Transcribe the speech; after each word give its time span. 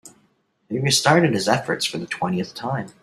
He 0.67 0.79
restarted 0.79 1.35
his 1.35 1.47
efforts 1.47 1.85
for 1.85 1.99
the 1.99 2.07
twentieth 2.07 2.55
time. 2.55 2.87